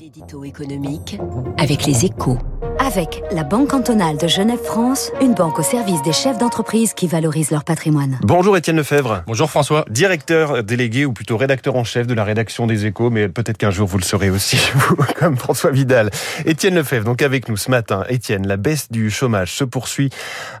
[0.00, 1.18] L'édito économique
[1.58, 2.38] avec les échos.
[2.78, 7.50] Avec la Banque cantonale de Genève-France, une banque au service des chefs d'entreprise qui valorisent
[7.50, 8.18] leur patrimoine.
[8.22, 9.22] Bonjour Étienne Lefebvre.
[9.26, 9.84] Bonjour François.
[9.88, 13.70] Directeur délégué ou plutôt rédacteur en chef de la rédaction des échos, mais peut-être qu'un
[13.70, 16.10] jour vous le serez aussi, vous, comme François Vidal.
[16.44, 18.04] Étienne Lefebvre, donc avec nous ce matin.
[18.08, 20.10] Étienne, la baisse du chômage se poursuit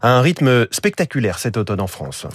[0.00, 2.26] à un rythme spectaculaire cet automne en France.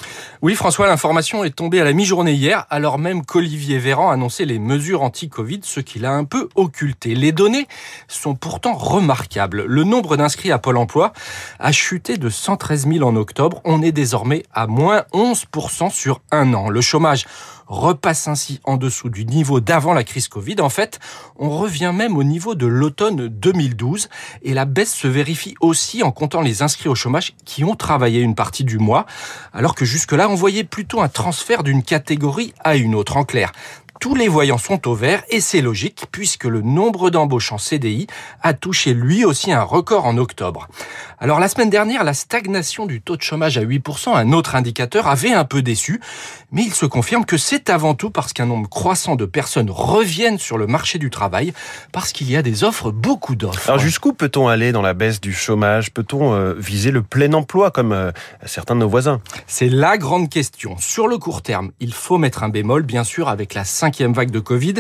[0.41, 4.59] Oui François, l'information est tombée à la mi-journée hier, alors même qu'Olivier Véran annonçait les
[4.59, 7.15] mesures anti-Covid, ce qu'il a un peu occulté.
[7.15, 7.67] Les données
[8.07, 9.54] sont pourtant remarquables.
[9.63, 11.13] Le nombre d'inscrits à Pôle emploi
[11.59, 13.61] a chuté de 113 000 en octobre.
[13.63, 16.69] On est désormais à moins 11% sur un an.
[16.69, 17.25] Le chômage
[17.67, 20.61] repasse ainsi en dessous du niveau d'avant la crise Covid.
[20.61, 20.99] En fait,
[21.37, 24.09] on revient même au niveau de l'automne 2012
[24.43, 28.21] et la baisse se vérifie aussi en comptant les inscrits au chômage qui ont travaillé
[28.21, 29.05] une partie du mois,
[29.53, 33.17] alors que jusque-là, on voyait plutôt un transfert d'une catégorie à une autre.
[33.17, 33.51] En clair,
[33.99, 38.07] tous les voyants sont au vert et c'est logique puisque le nombre d'embauches en CDI
[38.41, 40.67] a touché lui aussi un record en octobre.
[41.19, 45.07] Alors la semaine dernière, la stagnation du taux de chômage à 8%, un autre indicateur,
[45.07, 46.01] avait un peu déçu,
[46.51, 50.39] mais il se confirme que c'est avant tout parce qu'un nombre croissant de personnes reviennent
[50.39, 51.53] sur le marché du travail,
[51.91, 53.69] parce qu'il y a des offres, beaucoup d'offres.
[53.69, 55.91] Alors jusqu'où peut-on aller dans la baisse du chômage?
[55.91, 58.11] Peut-on euh, viser le plein emploi comme euh,
[58.45, 59.21] certains de nos voisins?
[59.47, 60.75] C'est la grande question.
[60.77, 64.31] Sur le court terme, il faut mettre un bémol, bien sûr, avec la cinquième vague
[64.31, 64.73] de Covid.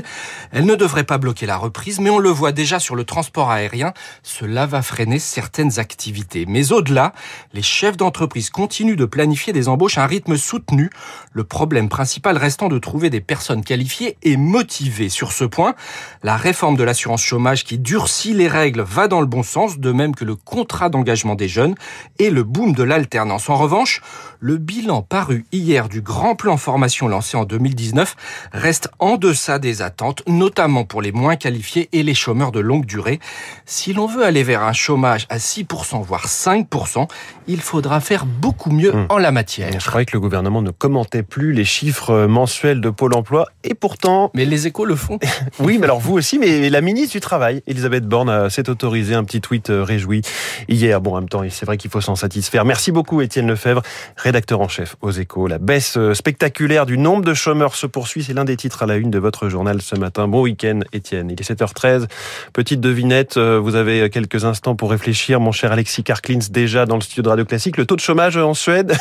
[0.51, 3.51] Elle ne devrait pas bloquer la reprise, mais on le voit déjà sur le transport
[3.51, 6.45] aérien, cela va freiner certaines activités.
[6.47, 7.13] Mais au-delà,
[7.53, 10.89] les chefs d'entreprise continuent de planifier des embauches à un rythme soutenu,
[11.33, 15.09] le problème principal restant de trouver des personnes qualifiées et motivées.
[15.09, 15.75] Sur ce point,
[16.23, 19.91] la réforme de l'assurance chômage qui durcit les règles va dans le bon sens, de
[19.91, 21.75] même que le contrat d'engagement des jeunes
[22.17, 23.49] et le boom de l'alternance.
[23.49, 24.01] En revanche,
[24.39, 28.15] le bilan paru hier du grand plan formation lancé en 2019
[28.51, 32.85] reste en deçà des attentes, notamment pour les moins qualifiés et les chômeurs de longue
[32.85, 33.19] durée.
[33.65, 37.07] Si l'on veut aller vers un chômage à 6%, voire 5%,
[37.47, 39.07] il faudra faire beaucoup mieux Mmh.
[39.09, 39.71] en la matière.
[39.77, 43.73] Je croyais que le gouvernement ne commentait plus les chiffres mensuels de Pôle emploi et
[43.73, 45.19] pourtant, Mais les échos le font.
[45.59, 49.15] oui, mais alors vous aussi, mais la ministre du Travail, Elisabeth Borne, euh, s'est autorisée
[49.15, 50.21] un petit tweet euh, réjoui
[50.69, 51.01] hier.
[51.01, 52.65] Bon, en même temps, c'est vrai qu'il faut s'en satisfaire.
[52.65, 53.81] Merci beaucoup, Étienne Lefebvre,
[54.15, 55.47] rédacteur en chef aux échos.
[55.47, 58.23] La baisse euh, spectaculaire du nombre de chômeurs se poursuit.
[58.23, 60.27] C'est l'un des titres à la une de votre journal ce matin.
[60.27, 61.29] Bon week-end, Étienne.
[61.29, 62.07] Il est 7h13.
[62.53, 65.39] Petite devinette, euh, vous avez quelques instants pour réfléchir.
[65.39, 67.77] Mon cher Alexis Karklins, déjà dans le studio de Radio Classique.
[67.77, 68.95] Le taux de chômage en Suède?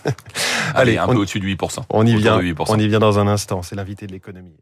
[0.74, 1.80] Allez, un on- peu au-dessus de 8%.
[1.90, 2.64] On y vient, de 8%.
[2.68, 3.62] on y vient dans un instant.
[3.62, 4.54] C'est l'invité de l'économie.